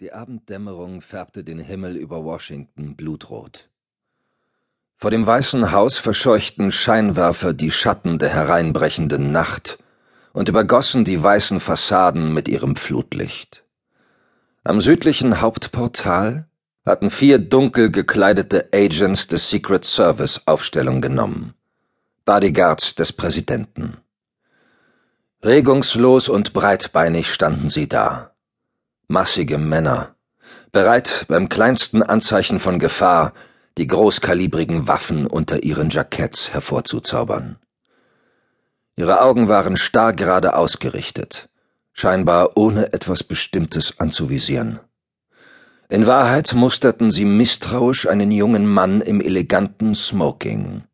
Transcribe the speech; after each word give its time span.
Die 0.00 0.14
Abenddämmerung 0.14 1.02
färbte 1.02 1.44
den 1.44 1.58
Himmel 1.58 1.94
über 1.94 2.24
Washington 2.24 2.96
blutrot. 2.96 3.68
Vor 4.96 5.10
dem 5.10 5.26
Weißen 5.26 5.72
Haus 5.72 5.98
verscheuchten 5.98 6.72
Scheinwerfer 6.72 7.52
die 7.52 7.70
Schatten 7.70 8.18
der 8.18 8.30
hereinbrechenden 8.30 9.30
Nacht 9.30 9.78
und 10.32 10.48
übergossen 10.48 11.04
die 11.04 11.22
weißen 11.22 11.60
Fassaden 11.60 12.32
mit 12.32 12.48
ihrem 12.48 12.76
Flutlicht. 12.76 13.62
Am 14.64 14.80
südlichen 14.80 15.42
Hauptportal 15.42 16.48
hatten 16.86 17.10
vier 17.10 17.38
dunkel 17.38 17.90
gekleidete 17.90 18.70
Agents 18.72 19.28
des 19.28 19.50
Secret 19.50 19.84
Service 19.84 20.40
Aufstellung 20.46 21.02
genommen, 21.02 21.52
Bodyguards 22.24 22.94
des 22.94 23.12
Präsidenten. 23.12 23.98
Regungslos 25.44 26.30
und 26.30 26.54
breitbeinig 26.54 27.30
standen 27.30 27.68
sie 27.68 27.86
da 27.86 28.30
massige 29.10 29.58
Männer, 29.58 30.14
bereit 30.70 31.26
beim 31.28 31.48
kleinsten 31.48 32.02
Anzeichen 32.02 32.60
von 32.60 32.78
Gefahr 32.78 33.32
die 33.76 33.88
großkalibrigen 33.88 34.86
Waffen 34.86 35.26
unter 35.26 35.64
ihren 35.64 35.90
Jacketts 35.90 36.52
hervorzuzaubern. 36.52 37.58
Ihre 38.94 39.20
Augen 39.20 39.48
waren 39.48 39.76
starr 39.76 40.12
gerade 40.12 40.54
ausgerichtet, 40.54 41.48
scheinbar 41.92 42.56
ohne 42.56 42.92
etwas 42.92 43.24
Bestimmtes 43.24 43.98
anzuvisieren. 43.98 44.78
In 45.88 46.06
Wahrheit 46.06 46.54
musterten 46.54 47.10
sie 47.10 47.24
misstrauisch 47.24 48.06
einen 48.06 48.30
jungen 48.30 48.64
Mann 48.64 49.00
im 49.00 49.20
eleganten 49.20 49.96
Smoking. 49.96 50.84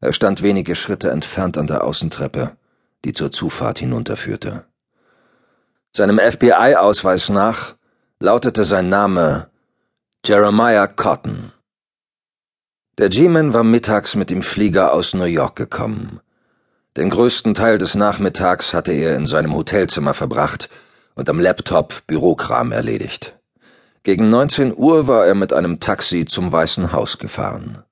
Er 0.00 0.12
stand 0.12 0.42
wenige 0.42 0.74
Schritte 0.74 1.10
entfernt 1.10 1.58
an 1.58 1.68
der 1.68 1.84
Außentreppe, 1.84 2.56
die 3.04 3.12
zur 3.12 3.30
Zufahrt 3.30 3.78
hinunterführte. 3.78 4.64
Seinem 5.96 6.18
FBI-Ausweis 6.18 7.30
nach 7.30 7.74
lautete 8.20 8.64
sein 8.64 8.90
Name 8.90 9.48
Jeremiah 10.26 10.88
Cotton. 10.88 11.52
Der 12.98 13.08
G-Man 13.08 13.54
war 13.54 13.64
mittags 13.64 14.14
mit 14.14 14.28
dem 14.28 14.42
Flieger 14.42 14.92
aus 14.92 15.14
New 15.14 15.24
York 15.24 15.56
gekommen. 15.56 16.20
Den 16.98 17.08
größten 17.08 17.54
Teil 17.54 17.78
des 17.78 17.94
Nachmittags 17.94 18.74
hatte 18.74 18.92
er 18.92 19.16
in 19.16 19.24
seinem 19.24 19.54
Hotelzimmer 19.54 20.12
verbracht 20.12 20.68
und 21.14 21.30
am 21.30 21.40
Laptop 21.40 22.06
Bürokram 22.06 22.72
erledigt. 22.72 23.34
Gegen 24.02 24.28
19 24.28 24.76
Uhr 24.76 25.06
war 25.06 25.26
er 25.26 25.34
mit 25.34 25.54
einem 25.54 25.80
Taxi 25.80 26.26
zum 26.26 26.52
Weißen 26.52 26.92
Haus 26.92 27.16
gefahren. 27.16 27.84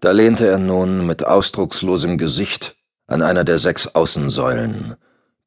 Da 0.00 0.10
lehnte 0.10 0.48
er 0.48 0.58
nun 0.58 1.06
mit 1.06 1.24
ausdruckslosem 1.24 2.18
Gesicht 2.18 2.74
an 3.06 3.22
einer 3.22 3.44
der 3.44 3.58
sechs 3.58 3.86
Außensäulen, 3.86 4.96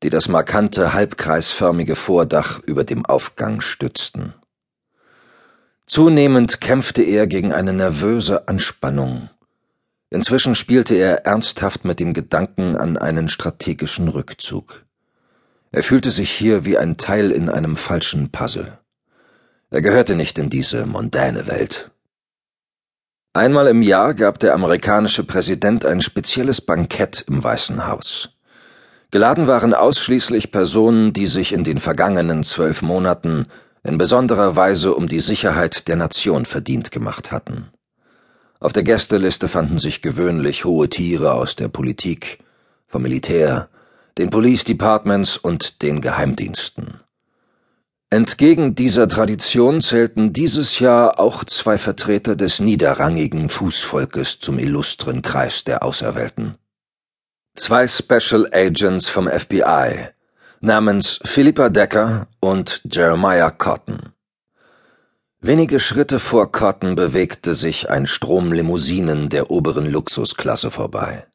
die 0.04 0.10
das 0.10 0.28
markante 0.28 0.94
halbkreisförmige 0.94 1.96
Vordach 1.96 2.60
über 2.60 2.84
dem 2.84 3.06
Aufgang 3.06 3.62
stützten. 3.62 4.34
Zunehmend 5.86 6.62
kämpfte 6.62 7.04
er 7.04 7.26
gegen 7.26 7.54
eine 7.54 7.74
nervöse 7.74 8.48
Anspannung. 8.48 9.30
Inzwischen 10.10 10.56
spielte 10.56 10.96
er 10.96 11.26
ernsthaft 11.26 11.86
mit 11.86 12.00
dem 12.00 12.14
Gedanken 12.14 12.76
an 12.76 12.98
einen 12.98 13.30
strategischen 13.30 14.10
Rückzug. 14.10 14.86
Er 15.72 15.84
fühlte 15.84 16.12
sich 16.12 16.32
hier 16.32 16.66
wie 16.66 16.78
ein 16.78 16.98
Teil 16.98 17.32
in 17.32 17.50
einem 17.50 17.78
falschen 17.78 18.32
Puzzle. 18.32 18.78
Er 19.72 19.82
gehörte 19.82 20.16
nicht 20.16 20.38
in 20.38 20.50
diese 20.50 20.86
mondäne 20.86 21.48
Welt. 21.48 21.90
Einmal 23.34 23.68
im 23.68 23.82
Jahr 23.82 24.14
gab 24.14 24.38
der 24.38 24.54
amerikanische 24.54 25.24
Präsident 25.24 25.86
ein 25.86 26.02
spezielles 26.02 26.62
Bankett 26.62 27.26
im 27.28 27.44
Weißen 27.44 27.88
Haus. 27.88 28.33
Geladen 29.14 29.46
waren 29.46 29.76
ausschließlich 29.76 30.50
Personen, 30.50 31.14
die 31.14 31.28
sich 31.28 31.54
in 31.54 31.64
den 31.64 31.78
vergangenen 31.78 32.44
zwölf 32.44 32.82
Monaten 32.82 33.46
in 33.84 34.00
besonderer 34.00 34.56
Weise 34.56 34.96
um 34.96 35.06
die 35.06 35.20
Sicherheit 35.20 35.88
der 35.88 35.98
Nation 35.98 36.48
verdient 36.48 36.90
gemacht 36.90 37.32
hatten. 37.32 37.68
Auf 38.60 38.74
der 38.74 38.82
Gästeliste 38.82 39.48
fanden 39.48 39.78
sich 39.78 40.02
gewöhnlich 40.02 40.66
hohe 40.66 40.90
Tiere 40.90 41.34
aus 41.34 41.56
der 41.56 41.68
Politik, 41.68 42.40
vom 42.88 43.04
Militär, 43.04 43.70
den 44.18 44.32
Police 44.32 44.64
Departments 44.64 45.38
und 45.38 45.84
den 45.84 46.02
Geheimdiensten. 46.02 47.00
Entgegen 48.10 48.74
dieser 48.74 49.08
Tradition 49.08 49.82
zählten 49.82 50.34
dieses 50.34 50.80
Jahr 50.80 51.20
auch 51.20 51.44
zwei 51.44 51.78
Vertreter 51.78 52.36
des 52.36 52.60
niederrangigen 52.60 53.50
Fußvolkes 53.50 54.40
zum 54.40 54.58
illustren 54.58 55.22
Kreis 55.22 55.64
der 55.64 55.84
Auserwählten. 55.84 56.56
Zwei 57.56 57.86
Special 57.86 58.50
Agents 58.52 59.10
vom 59.10 59.28
FBI 59.28 60.08
namens 60.60 61.20
Philippa 61.24 61.70
Decker 61.70 62.26
und 62.40 62.82
Jeremiah 62.84 63.52
Cotton. 63.52 64.12
Wenige 65.40 65.80
Schritte 65.80 66.18
vor 66.18 66.52
Cotton 66.52 66.96
bewegte 66.96 67.54
sich 67.54 67.92
ein 67.92 68.08
Strom 68.08 68.54
Limousinen 68.54 69.30
der 69.30 69.52
oberen 69.52 69.86
Luxusklasse 69.86 70.72
vorbei. 70.72 71.28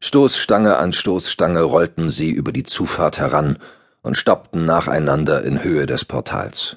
Stoßstange 0.00 0.76
an 0.76 0.92
Stoßstange 0.92 1.62
rollten 1.62 2.10
sie 2.10 2.28
über 2.28 2.52
die 2.52 2.64
Zufahrt 2.64 3.16
heran 3.18 3.56
und 4.02 4.18
stoppten 4.18 4.66
nacheinander 4.66 5.42
in 5.42 5.64
Höhe 5.64 5.86
des 5.86 6.04
Portals. 6.04 6.76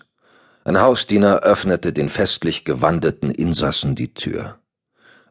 Ein 0.64 0.80
Hausdiener 0.80 1.40
öffnete 1.40 1.92
den 1.92 2.08
festlich 2.08 2.64
gewandeten 2.64 3.30
Insassen 3.30 3.96
die 3.96 4.14
Tür. 4.14 4.58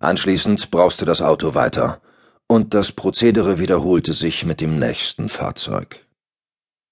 Anschließend 0.01 0.71
brauste 0.71 1.07
das 1.07 1.23
Auto 1.23 1.55
weiter, 1.55 2.03
und 2.49 2.75
das 2.75 2.93
Prozedere 2.93 3.59
wiederholte 3.59 4.15
sich 4.15 4.45
mit 4.45 4.61
dem 4.61 4.79
nächsten 4.79 5.29
Fahrzeug. 5.29 6.07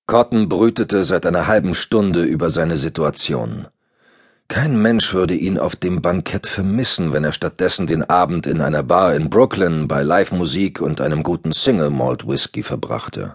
Cotton 0.07 0.49
brütete 0.49 1.03
seit 1.03 1.27
einer 1.27 1.49
halben 1.49 1.75
Stunde 1.75 2.23
über 2.23 2.51
seine 2.51 2.77
Situation. 2.77 3.67
Kein 4.49 4.81
Mensch 4.81 5.13
würde 5.13 5.35
ihn 5.35 5.59
auf 5.59 5.75
dem 5.75 6.03
Bankett 6.03 6.47
vermissen, 6.47 7.13
wenn 7.13 7.25
er 7.25 7.33
stattdessen 7.33 7.89
den 7.89 8.05
Abend 8.05 8.47
in 8.47 8.61
einer 8.61 8.85
Bar 8.85 9.17
in 9.17 9.29
Brooklyn 9.29 9.89
bei 9.89 10.05
Live-Musik 10.05 10.81
und 10.81 11.01
einem 11.01 11.25
guten 11.25 11.53
Single 11.53 11.91
Malt 11.91 12.29
Whisky 12.29 12.63
verbrachte. 12.63 13.35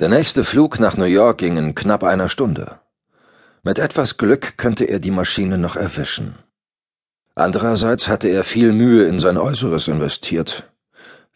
Der 0.00 0.08
nächste 0.08 0.42
Flug 0.42 0.80
nach 0.80 0.96
New 0.96 1.04
York 1.04 1.38
ging 1.38 1.56
in 1.56 1.76
knapp 1.76 2.02
einer 2.02 2.28
Stunde. 2.28 2.80
Mit 3.62 3.78
etwas 3.78 4.16
Glück 4.16 4.56
könnte 4.56 4.86
er 4.86 4.98
die 4.98 5.12
Maschine 5.12 5.58
noch 5.58 5.76
erwischen. 5.76 6.36
Andererseits 7.36 8.08
hatte 8.08 8.28
er 8.28 8.42
viel 8.42 8.72
Mühe 8.72 9.04
in 9.04 9.20
sein 9.20 9.38
Äußeres 9.38 9.86
investiert, 9.86 10.68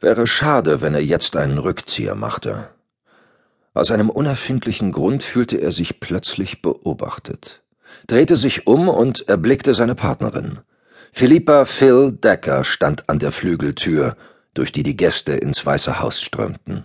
Wäre 0.03 0.27
schade, 0.27 0.83
wenn 0.83 0.95
er 0.95 1.05
jetzt 1.05 1.37
einen 1.37 1.59
Rückzieher 1.59 2.17
machte. 2.17 2.69
Aus 3.73 3.93
einem 3.93 4.11
unerfindlichen 4.11 4.91
Grund 4.91 5.23
fühlte 5.23 5.59
er 5.59 5.71
sich 5.71 6.01
plötzlich 6.01 6.61
beobachtet, 6.61 7.63
drehte 8.09 8.35
sich 8.35 8.67
um 8.67 8.89
und 8.89 9.29
erblickte 9.29 9.75
seine 9.75 9.95
Partnerin. 9.95 10.59
Philippa 11.13 11.65
Phil 11.67 12.11
Decker 12.11 12.65
stand 12.65 13.09
an 13.09 13.21
der 13.21 13.31
Flügeltür, 13.31 14.17
durch 14.55 14.73
die 14.73 14.83
die 14.83 14.97
Gäste 14.97 15.35
ins 15.35 15.65
Weiße 15.65 16.01
Haus 16.01 16.21
strömten. 16.21 16.85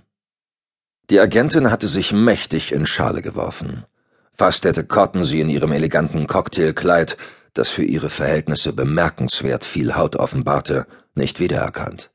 Die 1.10 1.20
Agentin 1.20 1.72
hatte 1.72 1.88
sich 1.88 2.14
mächtig 2.14 2.72
in 2.72 2.86
Schale 2.86 3.24
geworfen. 3.24 3.86
Fast 4.32 4.64
hätte 4.64 4.86
Cotton 4.86 5.24
sie 5.24 5.40
in 5.40 5.50
ihrem 5.50 5.72
eleganten 5.72 6.28
Cocktailkleid, 6.28 7.18
das 7.56 7.72
für 7.72 7.84
ihre 7.84 8.12
Verhältnisse 8.12 8.74
bemerkenswert 8.74 9.66
viel 9.66 9.96
Haut 9.96 10.18
offenbarte, 10.18 10.86
nicht 11.16 11.40
wiedererkannt. 11.40 12.12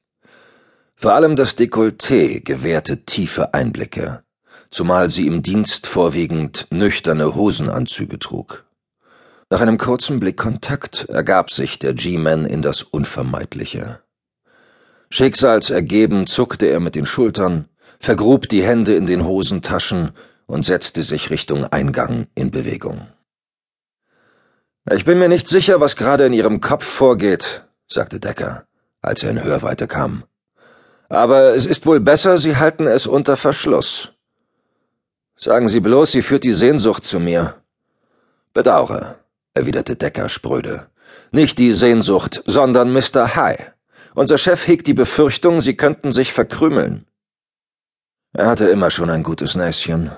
Vor 1.02 1.14
allem 1.14 1.34
das 1.34 1.58
Dekolleté 1.58 2.40
gewährte 2.44 3.04
tiefe 3.04 3.54
Einblicke, 3.54 4.22
zumal 4.70 5.10
sie 5.10 5.26
im 5.26 5.42
Dienst 5.42 5.88
vorwiegend 5.88 6.68
nüchterne 6.70 7.34
Hosenanzüge 7.34 8.20
trug. 8.20 8.64
Nach 9.50 9.60
einem 9.60 9.78
kurzen 9.78 10.20
Blickkontakt 10.20 11.06
ergab 11.08 11.50
sich 11.50 11.80
der 11.80 11.94
G-Man 11.94 12.46
in 12.46 12.62
das 12.62 12.84
Unvermeidliche. 12.84 13.98
Schicksalsergeben 15.10 16.28
zuckte 16.28 16.66
er 16.66 16.78
mit 16.78 16.94
den 16.94 17.04
Schultern, 17.04 17.69
vergrub 17.98 18.48
die 18.48 18.62
Hände 18.62 18.94
in 18.94 19.06
den 19.06 19.24
Hosentaschen 19.24 20.12
und 20.46 20.64
setzte 20.64 21.02
sich 21.02 21.30
Richtung 21.30 21.64
Eingang 21.64 22.28
in 22.36 22.52
Bewegung. 22.52 23.08
Ich 24.88 25.04
bin 25.04 25.19
mir 25.19 25.28
nicht 25.28 25.49
sicher, 25.49 25.81
was 25.81 25.96
gerade 25.96 26.26
in 26.26 26.32
Ihrem 26.32 26.60
Kopf 26.60 26.84
vorgeht, 26.84 27.64
sagte 27.88 28.20
Decker, 28.20 28.66
als 29.00 29.25
er 29.25 29.31
in 29.31 29.43
Hörweite 29.43 29.88
kam. 29.88 30.22
Aber 31.12 31.55
es 31.55 31.67
ist 31.67 31.85
wohl 31.85 32.00
besser, 32.00 32.38
Sie 32.38 32.56
halten 32.56 32.87
es 32.87 33.06
unter 33.06 33.37
Verschluss. 33.37 34.12
Sagen 35.37 35.69
Sie 35.69 35.81
bloß, 35.81 36.11
sie 36.11 36.23
führt 36.23 36.43
die 36.43 36.55
Sehnsucht 36.55 37.05
zu 37.05 37.20
mir. 37.20 37.62
Bedaure, 38.55 39.17
erwiderte 39.53 39.94
Decker 39.94 40.31
spröde. 40.31 40.87
Nicht 41.31 41.59
die 41.59 41.73
Sehnsucht, 41.73 42.43
sondern 42.47 42.94
Mr. 42.94 43.37
High. 43.37 43.73
Unser 44.14 44.38
Chef 44.38 44.67
hegt 44.67 44.87
die 44.87 44.94
Befürchtung, 44.94 45.61
Sie 45.61 45.76
könnten 45.76 46.12
sich 46.12 46.32
verkrümeln. 46.32 47.06
Er 48.32 48.47
hatte 48.47 48.70
immer 48.70 48.88
schon 48.88 49.11
ein 49.11 49.23
gutes 49.23 49.55
Näschen, 49.55 50.12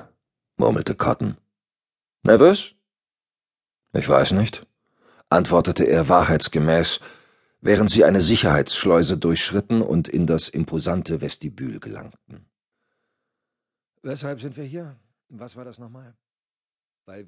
murmelte 0.58 0.94
Cotton. 0.94 1.36
Nervös? 2.22 2.70
Ich 3.94 4.08
weiß 4.08 4.30
nicht, 4.30 4.64
antwortete 5.28 5.82
er 5.82 6.08
wahrheitsgemäß 6.08 7.00
während 7.64 7.90
sie 7.90 8.04
eine 8.04 8.20
Sicherheitsschleuse 8.20 9.16
durchschritten 9.16 9.80
und 9.80 10.06
in 10.06 10.26
das 10.26 10.48
imposante 10.48 11.22
Vestibül 11.22 11.80
gelangten. 11.80 12.46
Weshalb 14.02 14.40
sind 14.42 14.56
wir 14.58 14.64
hier? 14.64 14.96
Was 15.30 15.56
war 15.56 15.64
das 15.64 15.78
nochmal? 15.78 16.14